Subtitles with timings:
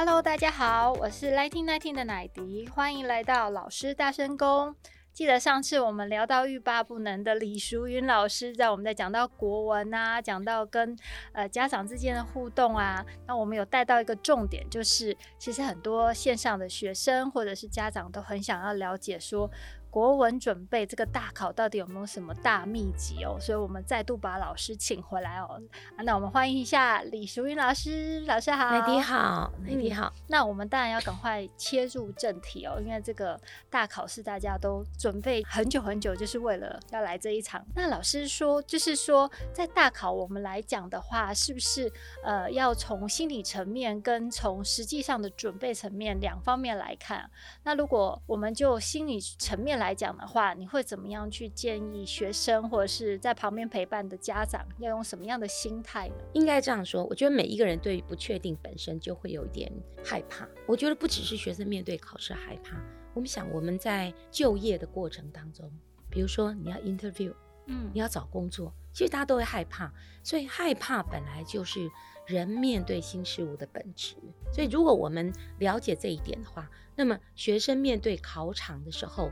[0.00, 4.72] Hello，大家好，我是 Lightning Nineteen 的奶迪，欢迎来到老师大声公。
[5.12, 10.96] 记得上次我们聊到欲罢不能的李淑云老师，在我们在讲到国文啊，讲到跟
[11.32, 19.50] 呃家长之间的互动啊，那我们有带到一个重点，就是其实很多线上的学生或者是家长都很想要了解说。
[19.90, 23.38] 国文准备这个大考到底有没有什么大秘籍哦？
[23.40, 25.60] 所以我们再度把老师请回来哦。
[25.96, 28.70] 啊、那我们欢迎一下李淑云老师，老师好。
[28.70, 30.12] 美迪好，美迪好。
[30.28, 37.64] 那我们当然要赶快切入正题哦，因为这个大考试大家都准备很久很久，就是为了要来这一场。
[37.74, 41.90] 那老师说，就是说在大考我们来讲的话，是不是
[42.22, 47.30] 呃要从心理层面跟从实际上的准备层面两方面来看？
[47.64, 56.14] 那如果我们就心理层面来讲的话，你会怎么样去建议学生或者是在旁边陪伴的家长要用什么样的心态呢？
[56.34, 59.72] 应该这样说，我觉得每一个人对于不确定本身就会有一点
[60.04, 60.46] 害怕。
[60.66, 62.76] 我觉得不只是学生面对考试害怕，
[63.14, 65.70] 我们想我们在就业的过程当中，
[66.10, 67.32] 比如说你要 interview，
[67.66, 71.90] 嗯，你要找工作，其实大家都会害怕，所以害怕本来就是
[72.26, 74.16] 人面对新事物的本质。
[74.52, 79.30] 所以如果我们了解这一点的话，那么学生面对考场的时候，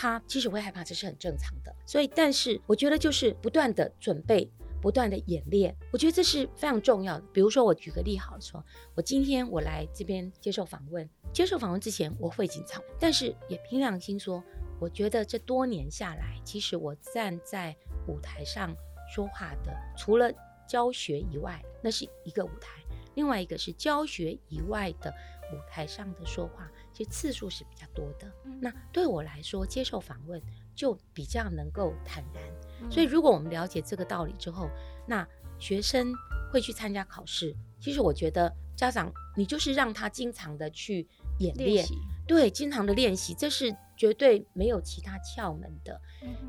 [0.00, 1.74] 他其实会害怕，这是很正常的。
[1.84, 4.48] 所以，但是我觉得就是不断的准备，
[4.80, 7.24] 不断的演练，我觉得这是非常重要的。
[7.32, 14.40] 比如说，我举个例好说，我今天我来这边接受访问，接受访问之前我会紧张，但是也凭良心说，
[14.78, 17.74] 我觉得这多年下来，其实我站在
[18.06, 18.72] 舞台上
[19.12, 20.32] 说话的，除了
[20.68, 22.77] 教学以外，那是一个舞台；
[23.18, 25.12] 另外一个是教学以外的
[25.52, 26.70] 舞台上的说话。
[26.92, 30.40] 其实次数是比较多的，那对我来说接受访问
[30.72, 32.42] 就比较能够坦然。
[32.88, 34.70] 所以如果我们了解这个道理之后，
[35.04, 35.26] 那
[35.58, 36.12] 学生
[36.52, 37.52] 会去参加考试。
[37.80, 41.08] 其实我觉得家长你就是让他经常的去
[41.40, 41.84] 演练，
[42.28, 45.98] 对，经常的练习，这是绝对没有其他窍门的。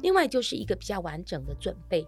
[0.02, 2.06] 另外就是一个比较完整的准备。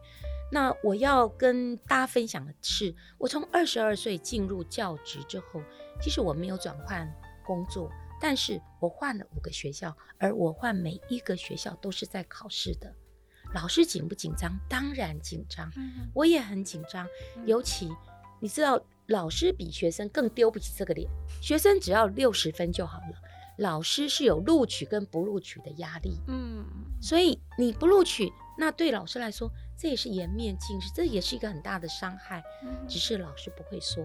[0.52, 5.64] 那我要跟大家分享的是，我从二十二岁进入教职之后，
[6.02, 7.10] 其实我没有转换
[7.46, 7.90] 工作。
[8.20, 12.94] 但是我换了五个学校，而我换每一个学校都是在考试的。
[13.56, 14.52] 老师紧不紧张？
[14.70, 15.72] 当然紧张，
[16.14, 17.08] 我也很紧张。
[17.46, 17.90] 尤其
[18.42, 21.10] 你知道，老师比学生更丢不起这个脸。
[21.42, 23.18] 学生只要六十分就好了，
[23.58, 26.20] 老师是有录取跟不录取的压力。
[26.28, 26.66] 嗯，
[27.02, 32.44] 所以你不录取，那对老师来说，这也是颜面尽失，这也是一个很大的伤害。
[32.88, 34.04] 只是老师不会说，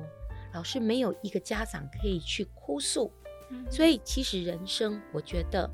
[0.53, 3.11] 老师没有一个家长可以去哭诉。
[3.71, 5.71] 所以，其实人生，我觉得，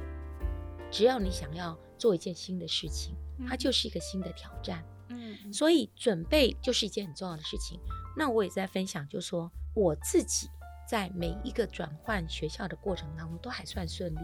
[0.90, 3.14] 只要你想要做一件新的事情，
[3.48, 4.84] 它就是一个新的挑战。
[5.08, 7.80] 嗯，所以准备就是一件很重要的事情。
[8.14, 10.48] 那我也在分享，就说我自己
[10.86, 14.18] 在每一个转换学校的过程当中都还算顺利。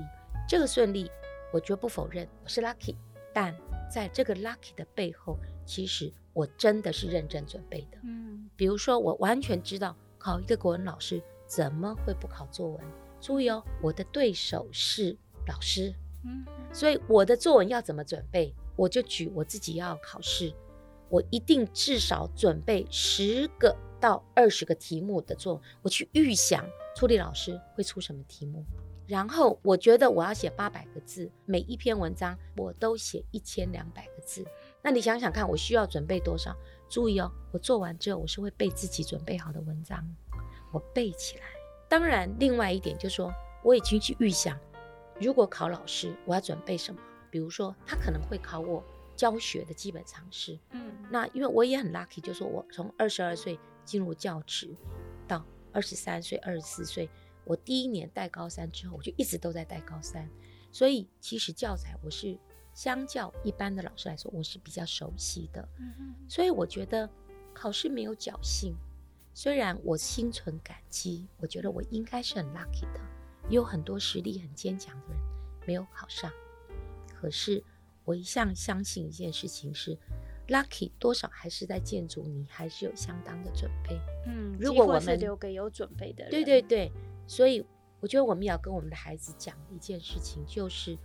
[0.48, 1.10] 这个顺利，
[1.52, 2.96] 我绝不否认我是 lucky，
[3.32, 3.54] 但
[3.90, 7.98] 在这个 lucky 的背后，其实我真的是认真准备的。
[8.02, 12.80] 嗯，比如说，我完全知道考一个国文老师怎么会不考作文。
[13.20, 15.92] 注意哦，我的对手是老师，
[16.24, 18.54] 嗯，所以我的作文要怎么准备？
[18.76, 20.54] 我就举我自己要考试，
[21.08, 26.64] 我一定至少准备十个到二十个题目的作文，我去预想
[26.94, 28.64] 出题老师会出什么题目，
[29.06, 34.44] 然后我觉得我要写八百个字，每一篇文章我都写一千两百个字，
[34.82, 36.54] 那你想想看，我需要准备多少？
[36.88, 40.02] 注意哦，我做完之后，我是会背自己准备好的文章，
[40.72, 41.44] 我背起来。
[41.88, 43.32] 当然，另外一点就是说，
[43.62, 44.58] 我已经去预想，
[45.20, 47.00] 如果考老师，我要准备什么？
[47.30, 48.82] 比如说，他可能会考我
[49.14, 50.58] 教学的基本常识。
[50.70, 53.58] 嗯，那因为我也很 lucky，就是说我从二十二岁
[53.88, 54.76] 进入教职，
[55.26, 55.42] 到
[55.72, 57.08] 二十三岁、二十四岁，
[57.44, 60.28] 我第一年带高三之后，我就一直都在带高三，
[60.70, 62.38] 所以其实教材我是
[62.74, 65.66] 相较一般的老师来说，我是比较熟悉的。
[65.78, 67.08] 嗯嗯，所以我觉得
[67.54, 68.76] 考试没有侥幸。
[69.32, 73.00] 虽然我心存感激，我觉得我应该是很 lucky 的，
[73.48, 75.22] 也有很多实力很坚强的人
[75.66, 76.30] 没有考上。
[77.14, 77.62] 可是
[78.04, 79.96] 我一向相信一件事情是
[80.48, 83.98] ，lucky 多少还是在建筑你还是有相当的准备。
[84.26, 86.92] 嗯，如果我们留给有准备的人，对对对，
[87.26, 87.64] 所以
[88.00, 90.98] 我觉得我们要跟我们的孩子讲一件事情，就是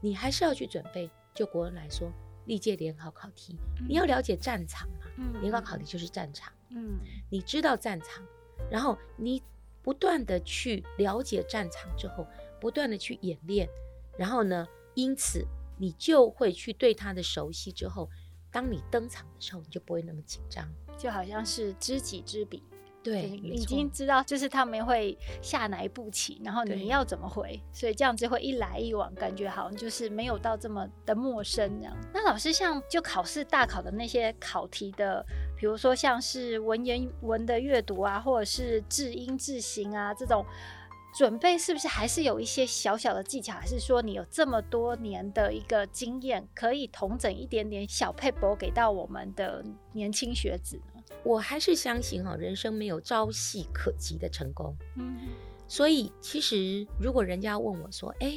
[0.00, 1.10] 你还是要去准备。
[1.34, 2.10] 就国文来说，
[2.46, 5.06] 历届联考考题，你要了解战场嘛。
[5.18, 6.50] 嗯，联考考题就是战场。
[6.70, 6.98] 嗯，
[7.30, 8.24] 你知道战场，
[8.70, 9.42] 然后你
[9.82, 12.26] 不断的去了解战场之后，
[12.58, 13.68] 不断的去演练，
[14.16, 15.46] 然后呢，因此
[15.76, 18.08] 你就会去对他的熟悉之后，
[18.56, 20.66] 当你登场的时候，你就不会那么紧张，
[20.96, 22.62] 就好像是知己知彼。
[23.02, 31.94] 对，已经知道就是他们会下哪一步棋，然后你要怎么回，所以这样子会一来一往，感觉好像就是没有到这么的陌生这样。
[32.14, 35.22] 那老师像就考试大考的那些考题的，
[35.54, 40.42] 比如说像是文言文的阅读啊，或者是字音字形啊这种。
[41.16, 43.54] 准备是不是还是有一些小小的技巧？
[43.54, 49.64] 还是说你有这么多年的一个经验，可以同整一点点小撇步给到我们的
[49.94, 51.02] 年轻学子呢？
[51.24, 54.76] 我还是相信哈，人生没有朝夕可及的成功。
[54.96, 55.16] 嗯，
[55.66, 58.34] 所以其实如果人家问我说：“哎，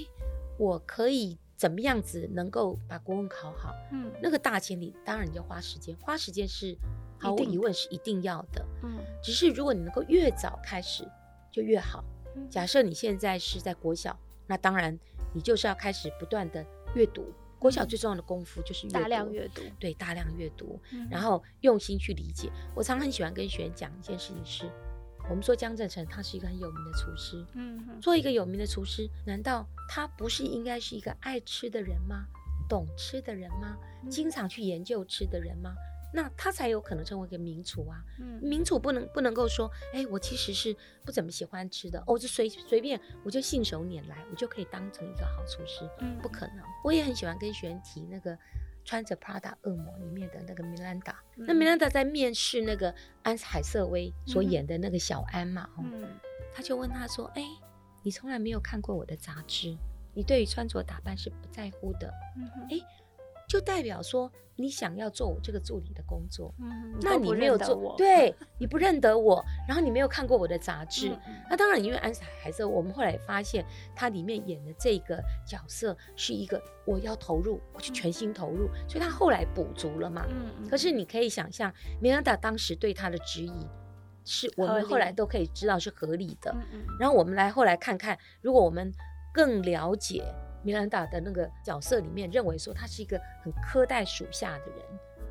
[0.58, 6.78] 我可以怎么样子能够把国文考好？”嗯，那个大前提当然你就花时间，花时间是
[7.20, 8.66] 毫无疑问是一定要的。
[8.84, 11.06] 嗯，只是如果你能够越早开始，
[11.52, 12.02] 就越好。
[12.50, 14.18] 假设你现在是在国小，
[14.48, 14.98] 那当然
[15.34, 16.66] 你就是要开始不断的
[16.96, 17.34] 阅读。
[17.60, 20.80] 国小最重要的功夫就是，大量阅读，对，大量阅读，
[21.12, 22.50] 然后用心去理解。
[22.74, 24.72] 我常常很喜欢跟学员讲一件事情是，
[25.30, 32.26] 我们说江振成他是一个很有名的厨师，嗯，做一个有名的厨师，难道他不是应该是一个爱吃的人吗？
[32.70, 33.78] 懂吃的人吗？
[34.10, 35.76] 经常去研究吃的人吗？
[36.12, 38.04] 那他才有可能成为一个名厨啊！
[38.20, 40.76] 嗯，名厨不能不能够说，哎，我其实是
[41.06, 46.66] 不怎么喜欢吃的，哦，就随随便我就信手拈来，我就可以当成一个好厨师，嗯，不可能。
[46.84, 48.38] 我也很喜欢跟学员提那个
[48.84, 56.10] 穿着 Prada 恶魔里面的那个米兰达，嗯，那米兰达在面试那个安海瑟薇所演的那个小安嘛，哦，嗯，
[56.54, 57.44] 他就问他说，哎，
[58.02, 59.78] 你从来没有看过我的杂志，
[60.16, 62.80] 你对于穿着打扮是不在乎的，嗯，哎。
[63.50, 72.14] 就代表说你想要做我这个助理的工作，嗯，那你没有做，对， 你不认得我，然后你没有看过我的杂志，嗯，那当然，因为安
[72.44, 73.66] 海瑟薇，我们后来发现
[73.96, 83.68] 他里面演的这个角色是一个我要投入，我就全心投入，嗯，所以他后来补足了嘛，嗯，可是你可以想象，米兰达当时对他的质疑，
[84.26, 88.94] 是我们后来都可以知道是合理的，嗯，然后我们来后来看看，如果我们
[89.34, 90.24] 更了解。
[90.64, 94.86] 米兰达的那个角色里面，认为说他是一个很苛待属下的人。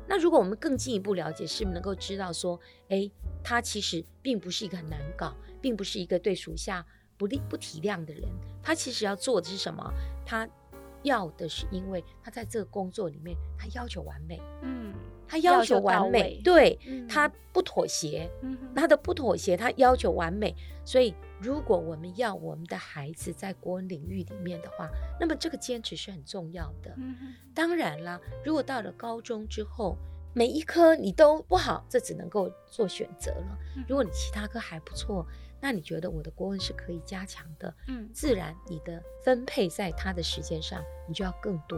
[0.07, 2.59] 那如果我们更进一步了解，是不是能够知道说，
[2.89, 3.09] 哎，
[3.43, 6.85] 他其实并不是一个很难搞，并不是一个对属下
[7.15, 8.23] 不利不体谅的人。
[8.63, 9.93] 他其实要做的是什么？
[10.25, 10.49] 他
[11.03, 14.41] 要的是，因为他在这个工作里面，他要求完美。
[14.63, 14.93] 嗯。
[15.29, 20.55] 他要求完美，对、嗯、他不妥协，嗯、他的不妥协，他要求完美。
[20.83, 24.89] 所以，如果我们要我们的孩子在国文领域里面的话，
[25.19, 26.91] 那么这个坚持是很重要的。
[26.97, 27.15] 嗯、
[27.53, 29.95] 当然啦，如果到了高中之后，
[30.33, 33.57] 每一科你都不好，这只能够做选择了。
[33.87, 35.23] 如果你其他科还不错，
[35.61, 41.77] 那你觉得我的国文是可以加强的，嗯，自然你的分配在他的时间上，你就要更多。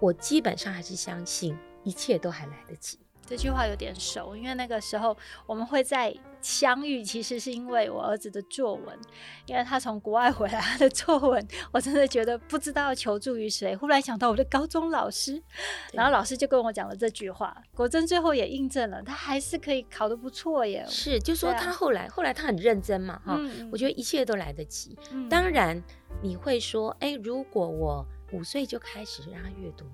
[0.00, 1.56] 我基本上还是相信。
[1.84, 2.98] 一切都还来得及。
[3.24, 8.98] 这句话有点熟，因为那个时候我们会在相遇，其实是因为我儿子的作文，
[9.46, 13.76] 因为他从国外回来，他的作文我真的觉得不知道求助于谁。
[13.76, 15.40] 忽然想到我的高中老师，
[15.94, 20.84] 然后老师就跟我讲了这句话，果真最后也印证了，他还是可以考得不错耶。
[20.88, 24.98] 是，就说他后来，后来他很认真嘛，哈、嗯，我觉得一切都来得及。
[25.12, 25.80] 嗯、当然
[26.20, 29.84] 你会说，哎，如果我五岁就开始让他阅读。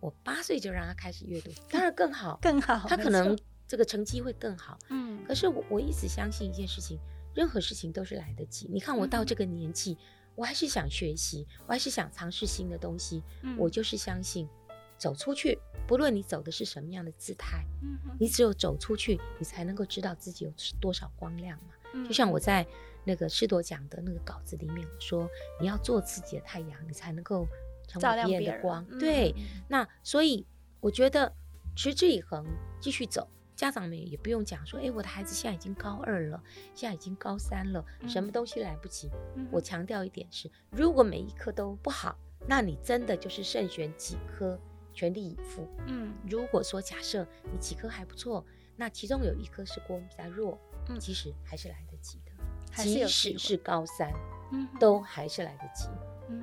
[0.00, 3.36] 我八岁就让他开始阅读，当然更好， 更好，他可能
[3.66, 4.78] 这个成绩会更好。
[4.90, 7.00] 嗯，可是我我一直相信一件事情，
[7.34, 8.68] 任何事情都是来得及。
[8.70, 9.98] 你看我到这个年纪，嗯、
[10.36, 13.24] 我还是想学习，我还是想尝试新的东西。
[13.42, 14.48] 嗯、我就是相信，
[14.96, 21.74] 走出去，不论你走的是什么样的姿态，嗯，你只有走出去，你才能够知道自己有多少光亮嘛。
[21.92, 22.64] 嗯、就像我在
[23.02, 25.28] 那个师铎讲的那个稿子里面说，
[25.60, 27.48] 你要做自己的太阳，你才能够。
[27.88, 30.46] 成为别人的光，对，嗯、那所以
[30.78, 31.34] 我觉得
[31.74, 32.46] 持之以恒，
[32.80, 33.26] 继续走。
[33.56, 36.40] 家长们也不用讲说，哎，我的孩子现在已经高二了，
[36.76, 39.10] 现在已经高三了，嗯、什么东西来不及？
[39.34, 42.16] 嗯、我强调一点是，如果每一科都不好，
[42.46, 44.56] 那你真的就是慎选几科，
[44.94, 45.66] 全力以赴。
[45.88, 48.44] 嗯，如果说假设你几科还不错，
[48.76, 50.56] 那其中有一科是国文比较弱，
[50.88, 54.12] 嗯，其实还是来得及的，即使是高三，
[54.52, 55.88] 嗯，都还是来得及。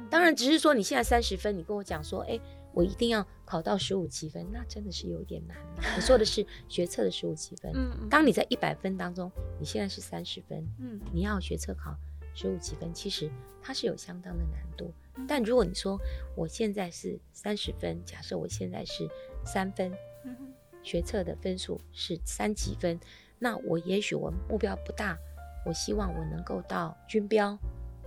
[0.10, 2.40] 当然，只是说你现在三十分，你跟我讲说，哎，
[2.74, 5.58] 我一定要考到十五七分，那真的是有点难。
[5.96, 7.72] 我说的是 学测的十五七分。
[7.76, 11.96] 嗯，当你在一百分当中，你现在是三十分，嗯，你要学测考
[12.34, 13.30] 十五积分，其实
[13.62, 14.94] 它是有相当的难度。
[15.16, 16.00] 嗯、但如果你说
[16.36, 19.08] 我现在是三十分，假设我现在是
[19.46, 19.92] 三分，
[20.26, 20.36] 嗯、
[20.84, 23.00] 学测的分数是三几分，
[23.40, 25.18] 那我也许我目标不大，
[25.66, 27.58] 我希望我能够到军标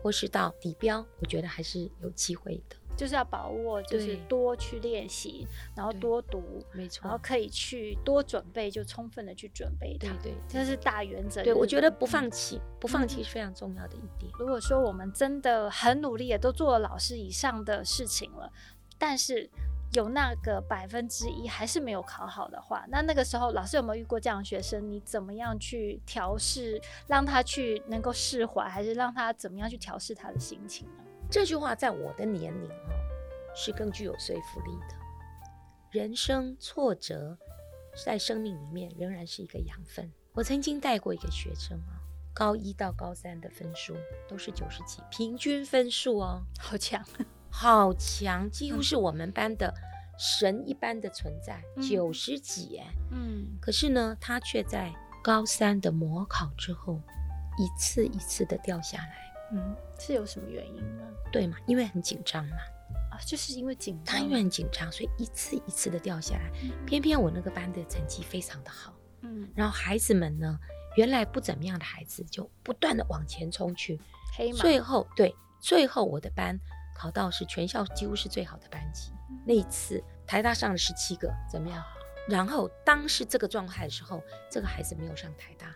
[0.03, 2.77] 或是到底标，我觉得还是有机会的。
[2.97, 10.09] 就是要把握，就是多去练习，然后多读，没错，然后可以去多准备，就充分的去准备它。
[10.21, 11.41] 对对，这是大原则。
[11.45, 14.33] 对，我觉得不放弃，嗯、不放弃是非常重要的一点。
[14.37, 18.51] 如果说我们真的很努力，也都做了老师以上的事情了，
[18.99, 19.49] 但是
[19.93, 24.87] 有那个百分之一还是没有考好的话，那那个时候老师有没有遇过这样的学生？
[24.91, 31.05] 你怎么样去调试，让他去能够释怀，还是让他怎么样去调试他的心情呢？
[31.31, 32.93] 这句话在我的年龄哈，
[33.55, 34.97] 是更具有说服力的。
[35.91, 37.39] 人生挫折
[38.05, 40.13] 在生命里面仍然是一个养分。
[40.35, 41.97] 我曾经带过一个学生啊，
[42.35, 43.97] 高一到高三的分数
[44.29, 47.03] 都是九十几，平均分数哦，好强，
[47.61, 49.75] 好强，几乎是我们班的
[50.17, 57.01] 神一般的存在，九十几哎，嗯，可是呢，他却在高三的模考之后，
[57.59, 59.33] 一次一次的掉下来。
[59.53, 61.03] 嗯，是有什么原因呢？
[61.33, 62.57] 对嘛，因为很紧张嘛。
[63.11, 64.15] 啊，就是因为紧张。
[64.15, 66.53] 他因为很紧张，所以一次一次的掉下来。
[66.63, 68.95] 嗯、偏偏我那个班的成绩非常的好。
[69.23, 69.49] 嗯。
[69.57, 70.57] 然后孩子们呢，
[70.97, 74.01] 原来不怎么样的孩子，就不断的往前冲去。
[74.37, 74.59] 黑马。
[74.61, 76.57] 最后，对，最后我的班
[76.99, 79.13] 考到是全校几乎是最好的班级。
[79.31, 81.83] 嗯、那一次台大上了十七个，怎么样？
[82.29, 85.75] 然后当时这个状态的时候，这个孩子没有上台大。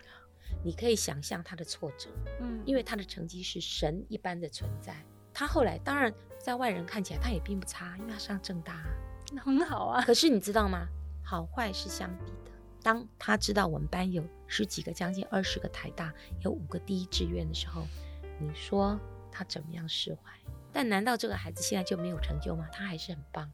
[0.65, 4.95] 你可以想象他的挫折，嗯，因为他的成绩是神一般的存在。
[5.33, 8.81] 他后来当然在外人看起来他也并不差，因为他上正大，
[9.33, 10.01] 那很好啊。
[10.05, 10.87] 可是你知道吗？
[11.21, 12.51] 好坏是相比的。
[12.81, 17.85] 当他知道我们班有十几个、将近二十个台大，有五个第一志愿的时候，
[18.39, 18.97] 你说
[19.31, 20.31] 他怎么样释怀？
[20.73, 22.67] 但难道这个孩子现在就没有成就吗？
[22.73, 23.49] 他还是很棒。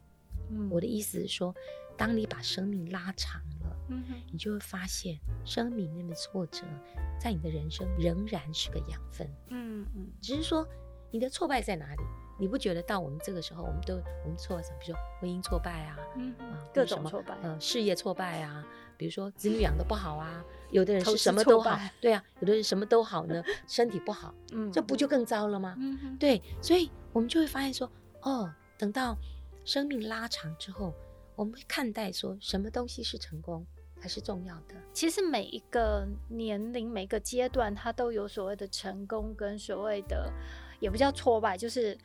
[0.50, 1.54] 嗯，我的意思是说，
[1.96, 6.64] 当你把生命拉长了，嗯哼，你就会发现生命里面的挫折，
[7.20, 9.28] 在你的人生仍然是个养分。
[9.50, 10.66] 嗯嗯，只是说
[11.10, 12.02] 你的挫败在哪里？
[12.40, 13.94] 你不觉得到我们这个时候，我们都
[14.24, 14.78] 我们挫败什么？
[14.80, 18.66] 比如说婚姻挫败啊，嗯啊，各种挫败，呃，事业挫败啊，
[18.96, 25.76] 比如说子女养的不好啊，有的人是什么都好，对啊，有的人什么都好呢， 身体不好，嗯，这不就更糟了吗？
[25.78, 27.90] 嗯，对，所以我们就会发现说，
[28.22, 29.16] 哦，等到
[29.64, 30.94] 生命拉长之后。
[31.36, 33.66] 我们会看待说什么东西是成功
[33.98, 34.74] 还是重要的？
[34.92, 40.30] 其实每一个年龄、每个阶段，它都有所谓的成功跟所谓的，
[40.80, 41.96] 也不叫挫败，就是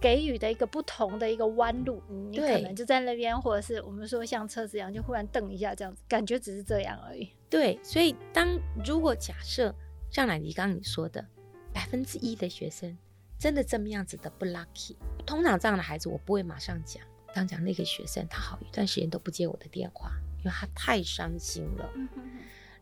[0.00, 2.02] 给予的一个不同的一个弯路。
[2.08, 7.30] 你可能就在那边，或者是我们说像车子一样，就忽然蹬一下这样子，感觉只是这样而已。
[7.48, 9.74] 对，所以当如果假设
[10.10, 11.24] 像奶迪刚刚你说的，
[11.72, 12.96] 百分之一的学生
[13.38, 17.02] 真的这么样子的不 lucky，通常这样的孩子我不会马上讲。
[17.32, 21.88] 刚讲那个学生，他好一段时间都不接我的电话，因为他太伤心了。
[21.94, 22.30] 嗯、哼哼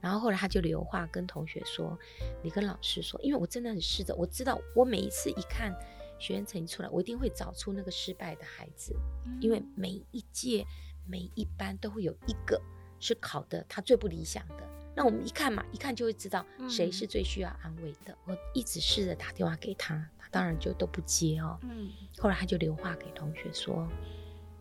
[0.00, 1.98] 然后后来他就留话跟同学说
[2.42, 5.74] ：“你跟老师说，因为我真的很试着，我知道我每一次一看
[6.18, 8.94] 学员成绩出来，我一定会找出那个失败的孩子，
[9.24, 10.66] 嗯、因为每一届
[11.06, 12.60] 每一班都会有一个
[13.00, 14.68] 是考的他最不理想的。
[14.94, 18.12] 那我们一看嘛，一看就会知道谁是最需要安慰的。
[18.12, 21.58] 嗯、我一直试着打电话给他，他当然就都不接哦。
[21.62, 23.88] 嗯，后来他就留话给同学说。”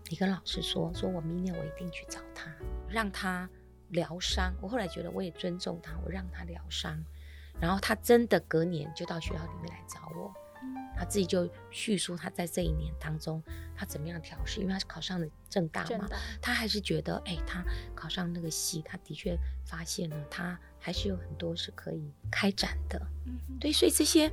[0.10, 2.50] 你跟老师说，说我明年我一定去找他，
[2.88, 3.50] 让他
[3.90, 4.54] 疗伤。
[4.62, 7.04] 我后来觉得我也尊重他，我让他疗伤。
[7.60, 10.34] 然后他真的隔年就到学校里面来找我，
[10.98, 13.42] 他自己就叙述他在这一年当中
[13.76, 16.08] 他怎么样调试，因为他是考上了正大嘛，
[16.42, 17.64] 他还是觉得，哎，他
[17.96, 23.00] 考上那个系，他的确发现了他还是有很多是可以开展的。
[23.26, 24.30] 嗯，对，所以这些，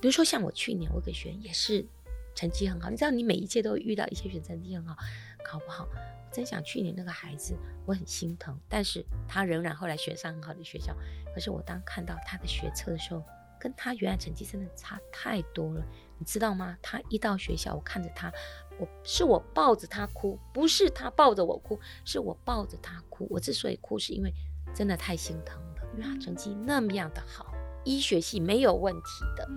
[0.00, 1.86] 比如说像我去年我给学员也是。
[2.34, 4.96] 成绩很好，你知道，你每一届都会遇到一些学生成绩很好，
[5.44, 5.88] 考不好。
[5.92, 10.96] 我真想去年那个孩子，我很心疼，但是他仍然后来选上很好的学校。
[11.34, 13.24] 可是我当看到他的学测的时候，
[13.58, 15.84] 跟他原来成绩真的差太多了，
[16.18, 16.76] 你知道吗？
[16.80, 18.32] 他一到学校，我看着他，
[18.78, 23.26] 我是我抱着他哭，不是他抱着我哭，是我抱着他哭。
[23.30, 24.32] 我之所以哭，是因为
[24.74, 27.52] 真的太心疼了，因为他成绩那么样的好，
[27.84, 29.48] 医学系没有问题的，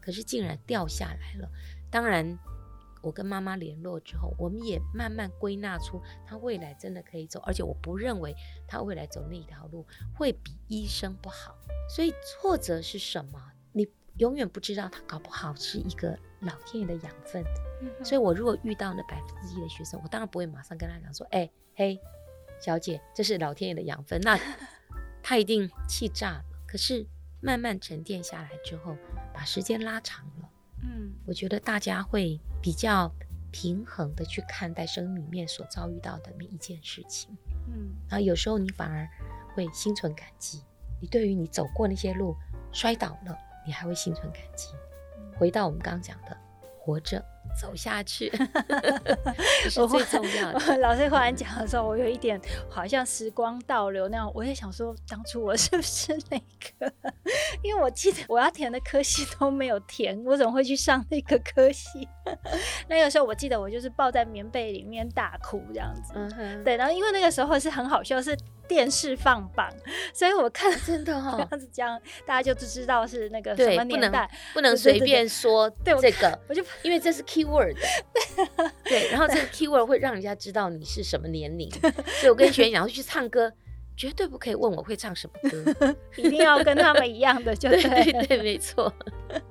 [0.00, 1.48] 可是竟然掉下来了。
[1.90, 2.38] 当然，
[3.02, 8.34] 我跟妈妈联络之后，我们也慢慢归纳出他未来真的可以走，而且我不认为
[8.66, 11.56] 他未来走那一条路会比医生不好。
[11.88, 13.40] 所以挫折是什么？
[13.72, 13.88] 你
[14.18, 17.44] 永远不知道，他搞不好是一个老天爷的养分。
[17.82, 22.00] 嗯、所以我如果遇到那百分之一的学生，我当然不会马上跟他讲说：“哎，嘿，
[22.60, 24.38] 小姐，这是老天爷的养分。”那
[25.22, 26.44] 他一定气炸了。
[26.66, 27.06] 可是。
[27.42, 28.96] 慢慢沉淀下来之后，
[29.32, 30.45] 把时间拉长了，
[30.96, 33.12] 嗯，我觉得大家会比较
[33.52, 37.30] 平衡的去看待生命里面所遭遇到的每一件事情，
[37.68, 39.06] 嗯，然后有时候你反而
[39.54, 40.62] 会心存感激。
[41.00, 42.34] 你对于你走过那些路，
[42.72, 43.36] 摔倒了，
[43.66, 44.68] 你还会心存感激。
[45.36, 46.36] 回到我们刚刚讲的，
[46.80, 47.22] 活着。
[47.58, 48.28] 走下去，
[49.62, 50.78] 这是最重要的。
[50.78, 52.38] 老师忽然讲的时候，我有一点
[52.68, 54.30] 好像时光倒流那样。
[54.34, 56.92] 我也想说，当初我是不是那个？
[57.80, 62.06] 我记得我要填的科系都没有填，我怎么会去上那个科系？
[62.88, 66.12] 那个时候我记得我就是抱在棉被里面大哭这样子。
[66.14, 66.64] 嗯哼。
[66.64, 68.36] 对，然后因为那个时候是很好笑，是
[68.68, 69.72] 电视放榜，
[70.12, 76.38] 所以我看真的 这样子讲，大家就只知道是那个什么年代，不能随便说这个。
[76.48, 77.46] 我就因为这是 key。
[77.46, 77.76] word
[78.82, 83.52] 对，然后这个 keyword 会让人家知道你是什么年龄，所以我跟学员讲，去唱歌
[83.96, 88.92] 绝对不可以问我会唱什么歌， 一定要跟他们一样的，就对，对对对，没错。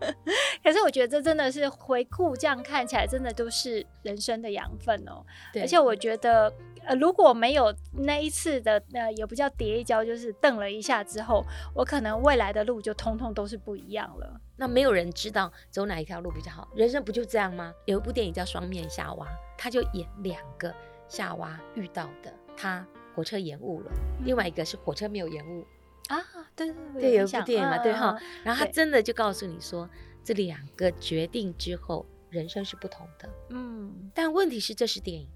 [0.64, 5.26] 可是我觉得这真的是回顾，这样看起来真的都是人生的养分哦。
[5.52, 6.54] 对，而且我觉得。
[6.88, 14.40] 呃，如果没有那一次的，呃，也不叫跌一跤，就是瞪了一下之后，我可能未来的路就通通都是不一样了。
[14.56, 17.74] 那没有人知道走哪一条路比较好，人生不就这样吗？
[17.86, 19.26] 有一部电影叫《双面夏娃》，
[19.58, 20.72] 他就演两个
[21.08, 22.86] 夏娃遇到的，他
[23.16, 25.66] 火车延误了，嗯、另外一个是火车没有延误
[26.10, 26.20] 啊，
[26.56, 28.20] 对对对，有一部电影嘛，啊、对哈、哦。
[28.44, 29.90] 然后他真的就告诉你说，
[30.24, 33.30] 这两个决定之后，人生是不同的。
[33.50, 35.28] 嗯，但问题是这是电影。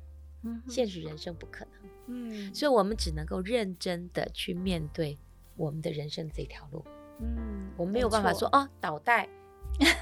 [0.42, 5.18] 嗯，现实人生不可能，嗯，所以我们只能够认真的去面对
[5.58, 6.86] 我们的人生这条路，
[7.20, 9.28] 嗯，我们没有办法说哦倒带，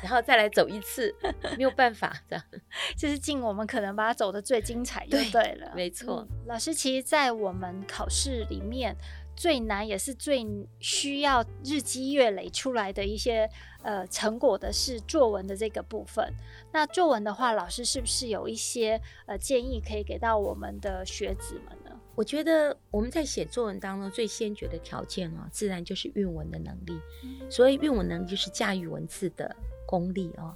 [0.01, 1.13] 然后再来走一次，
[1.57, 2.43] 没有办法这样，
[2.97, 6.47] 就是尽我们可能把它走的最精彩就对了，没错、嗯。
[6.47, 8.95] 老师，其实，在我们考试里面。
[9.39, 10.43] 最难也是最
[10.79, 13.47] 需要日积月累出来的一些
[13.83, 16.33] 呃成果的是作文的这个部分。
[16.73, 21.95] 那作文的话，老师是不是有一些呃建议可以给到我们的学子们呢？
[22.15, 26.99] 我觉得我们在写作文当中最先决的条件啊，自然就是韵文的能力。
[27.23, 29.55] 嗯、所以韵文能力就是驾驭文字的
[29.87, 30.55] 功力哦。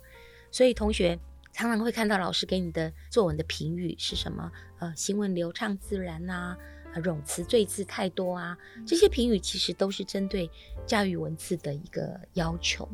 [0.52, 1.17] 所以同学
[1.52, 4.52] 常常会看到老师给你的作文的评语是什么？
[4.78, 6.58] 呃，行文流畅自然呐、啊。
[6.96, 10.52] 冗词赘字太多啊，这些评语其实都是针对
[10.86, 12.86] 驾驭文字的一个要求。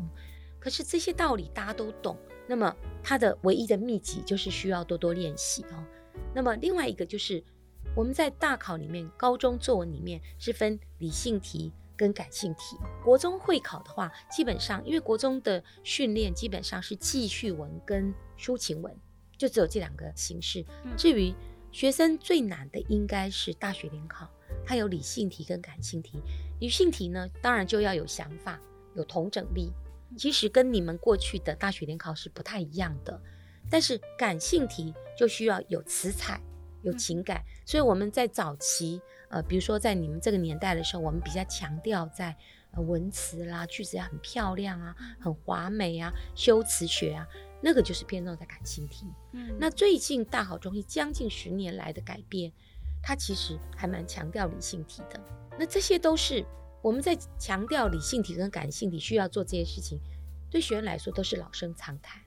[0.60, 2.16] 可是这些道理大家都懂，
[2.48, 5.84] 那么它的唯一的秘籍就是需要多多练习哦。
[6.32, 7.44] 那么另外一个就是
[7.96, 12.78] 我们在大考里面，高中作文里面是分理性题跟感性题。
[13.04, 18.96] 国中会考的话，基本上因为国中的训练基本上是记叙文跟抒情文，
[19.38, 20.64] 就只有这两个形式。
[20.96, 21.34] 至于
[21.72, 24.30] 学生最难的应该是大学联考，
[24.66, 26.22] 它有理性题跟感性题。
[26.60, 28.60] 理性题呢，当然就要有想法、
[28.96, 29.72] 有同整力，
[30.18, 33.20] 其实跟你们过去的大学联考是不太一样的。
[33.70, 36.42] 但是感性题就需要有词采、
[36.82, 37.44] 有情感。
[37.66, 42.36] 所以我们在早期，呃，比如说在你们这个年代的时候，我们比较强调在
[42.72, 47.28] 呃文词啦、句子要很漂亮啊、很华美啊、修辞学啊。
[47.60, 52.52] 那个就是偏重在感性题，嗯，那最近大好中心将近十年来的改变，
[53.02, 55.20] 它其实还蛮强调理性题的。
[55.58, 56.46] 那这些都是
[56.84, 60.00] 我们在强调理性题跟感性题需要做这些事情，
[60.52, 62.22] 对学员来说都是老生常谈。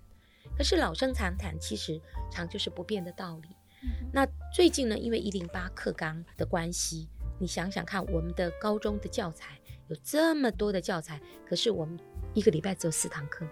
[0.59, 3.49] 可是老生常谈其实常就是不变的道理。
[3.83, 11.99] 嗯、那最近呢，因为一零八课纲的关系，你想想看，我们的高中的教材有这么多的教材，可是我们
[12.35, 13.47] 一个礼拜只有四堂课。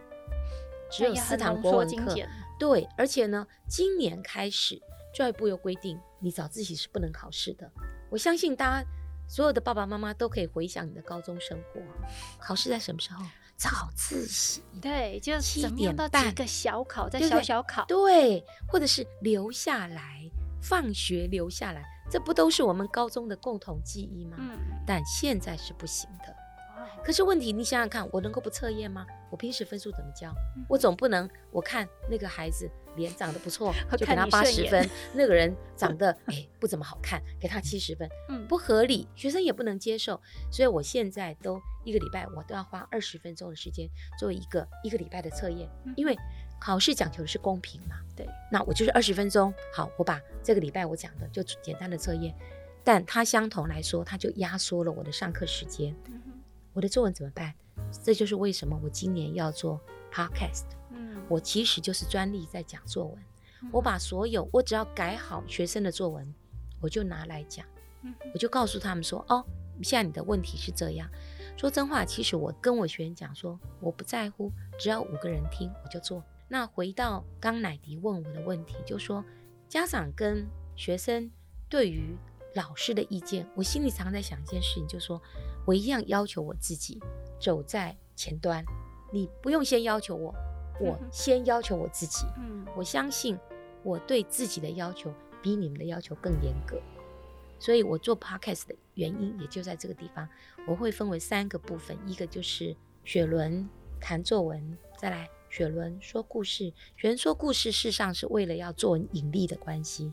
[0.91, 2.17] 只有四堂国文课，
[2.59, 4.81] 对，而且呢，今年开始
[5.14, 7.71] 教育部又规定，你早自习是不能考试的。
[8.09, 8.88] 我相信大家
[9.29, 11.83] 所有的爸爸妈妈都可以回想你的高中生活，
[12.41, 13.23] 考试在什么时候？
[13.59, 20.31] 早自习，对，就七点到几个小考，在小小考，对，或者是留下来，
[20.62, 24.37] 放学留下来，这不都是我们高中的共同记忆吗？
[24.38, 26.35] 嗯，但现在是不行的。
[27.03, 29.07] 可是问题，你想想看，我能够不测验吗？
[29.31, 30.31] 我平时分数怎么教？
[30.57, 34.83] 嗯、我总不能我看那个孩子脸长得不错， 就给他八十分；
[35.15, 40.21] 那个人 长得哎、欸、不怎么好看，给他七十分，嗯，不合理，学生也不能接受。
[40.51, 46.17] 所以我现在都一个礼拜我都要花二十分钟的时间做一个一个礼拜的测验，嗯、因为
[46.61, 47.97] 考试讲求的是公平嘛。
[48.15, 52.35] 对，那我就是二十分钟，好，我把这个礼拜我讲的就简单的测验，
[52.83, 55.95] 但它相同来说，它就压缩了我的上课时间。
[56.07, 56.18] 嗯
[56.79, 57.53] 我的作文怎么办？
[58.05, 59.81] 这就是为什么我今年要做
[60.12, 60.67] podcast。
[60.93, 63.19] 嗯，我其实就是专利在讲作文。
[63.64, 66.33] 嗯、我把所有我只要改好学生的作文，
[66.81, 67.67] 我就拿来讲。
[68.03, 69.45] 嗯、我就告诉他们说：哦，
[69.83, 71.11] 现在你的问题是这样。
[71.57, 76.23] 说真话，其实我跟我学员讲说，我不在乎，只要五个人听我就做。
[76.47, 79.25] 那回到刚乃迪问我的问题，就说
[79.69, 81.29] 家长跟学生
[81.69, 82.17] 对于
[82.55, 85.21] 老师的意见，我心里常在想一件事情，就是说
[85.67, 86.99] 我一样要求我自己
[87.41, 88.65] 走在前端，
[89.13, 90.35] 你不用先要求我，
[90.81, 92.27] 我先要求我自己。
[92.39, 93.39] 嗯，我相信
[93.83, 96.81] 我对自己的要求比你们的要求更严格。
[97.61, 100.29] 所以我做 podcast 的原因也就在这个地方，
[100.67, 103.69] 我会分为三个部分，一个就是雪伦
[104.01, 106.73] 谈作文，再来雪伦说故事。
[106.97, 110.13] 雪伦说故事事实上是为了要作文引力的关系，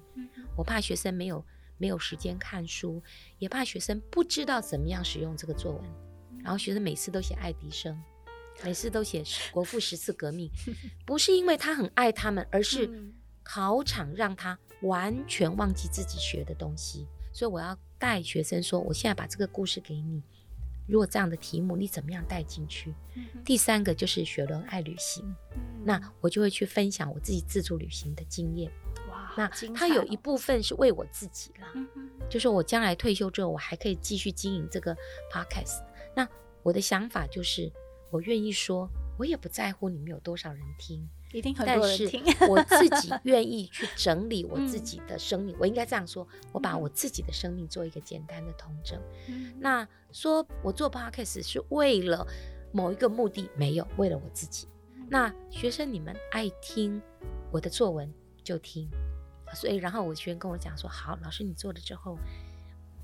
[0.57, 1.45] 我怕学生没有
[1.77, 3.01] 没有时间看书，
[3.37, 5.83] 也怕学生不知道怎么样使用这个作文，
[6.43, 8.01] 然后学生每次都写爱迪生，
[8.63, 10.49] 每次都写 国父十次革命，
[11.05, 13.11] 不是因为他很爱他们，而是
[13.43, 17.07] 考场让他完全忘记自己学的东西。
[17.33, 20.23] 所以我要带学生说，我现在把这个故事给你，
[20.87, 22.93] 如果这样的题目你怎么样带进去？
[23.15, 28.71] 嗯、第三个就是雪伦爱旅行，嗯、那我就会去分享我自己自助旅行的经验。
[29.37, 31.87] 哇，那它有一部分是为我自己啦，嗯、
[32.29, 34.95] 就是我将来退休之后，我还可以继续经营这个
[35.31, 35.83] podcast。
[36.15, 36.27] 那
[36.63, 37.71] 我的想法就是，
[38.09, 41.07] 我愿意说，我也不在乎你们有多少人听。
[41.33, 48.97] 一定很多人听，但是我自己 愿意去整理我自己的生命，嗯、我应该这样说，我把我自己的生命做一个简单的统整。
[49.27, 52.25] 嗯、那说我做 podcast 是为了
[52.71, 54.69] 某一个目的，没有，为了我自己。
[54.93, 57.01] 嗯、那学生你们爱听
[57.51, 58.09] 我的作文
[58.41, 58.89] 就听，
[59.53, 62.17] 所以然后我学员跟我讲说，好，老师你做了之后，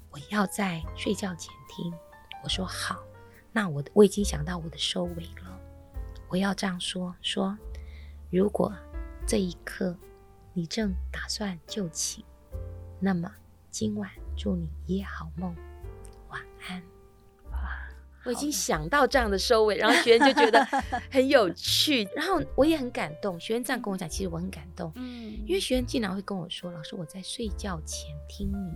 [0.10, 1.93] 我要在睡觉前听。
[2.43, 3.04] 我说好，
[3.51, 5.60] 那我的我已经想到我的收尾了，
[6.27, 7.58] 我要这样说说。
[8.32, 8.73] 如果
[9.27, 9.95] 这一刻
[10.54, 12.23] 你正打算就寝，
[12.99, 13.32] 那么
[13.69, 15.56] 今晚祝你一夜好梦，
[16.30, 16.82] 晚安。
[18.21, 20.63] 哇，我已经想到这样的收尾，然后学员就觉得
[21.12, 23.39] 很有趣，然后我也很感动。
[23.39, 28.73] 学员这样跟我讲，其实我很感动，嗯，因为学员经常会跟我说：“老师，我在睡觉前听你，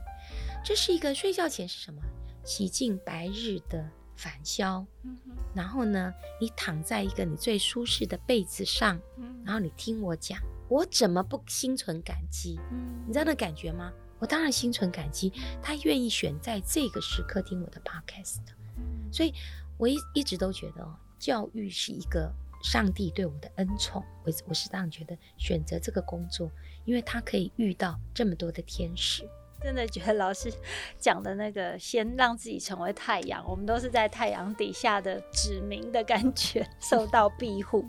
[0.63, 2.01] 这是一个睡觉前是什么？
[2.43, 12.57] 洗净白日的。”返销，嗯、哼然后呢，你躺在一个你最舒适的被子上，嗯、然后你听我讲，我怎么不心存感激？
[12.71, 13.91] 嗯、你知道那感觉吗？
[14.17, 18.64] 我当然心存感激，他愿意选在这个时刻听我的 podcast，嗯、
[19.11, 19.33] 所以
[19.77, 24.03] 我一一直都觉得哦，教育是一个上帝对我的恩宠。
[24.23, 26.51] 我我是这样觉得，选择这个工作，
[26.85, 29.27] 因为他可以遇到这么多的天使。
[29.65, 30.53] 真的觉得老师
[30.99, 37.83] 讲的那个，先让自己成为太阳，我们都是在太阳底下的子民的感觉， 受到庇护。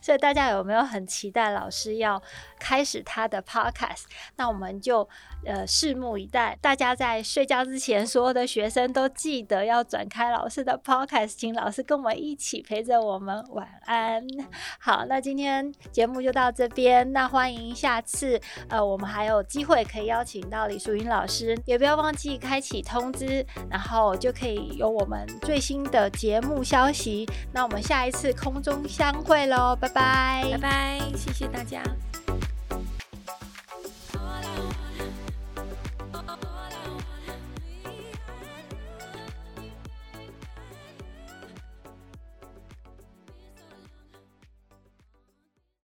[0.00, 2.22] 所以大家有没有很期待老师要
[2.60, 4.04] 开始他的 podcast？
[4.36, 5.00] 那我们就
[5.44, 6.56] 呃拭目以待。
[6.60, 14.24] 大家在睡觉之前，所有的学生都记得要转开老师的 podcast，请老师跟我们一起陪着我们晚安。
[14.78, 17.12] 好，那今天节目就到这边。
[17.12, 21.15] 那欢迎下次呃，我们还有机会可以邀请到李淑云老。
[21.16, 27.26] 老师也不要忘记开启通知，然后就可以有我们最新的节目消息。
[27.54, 31.82] 那我们下一次空中相会喽，拜拜，拜拜，谢谢大家。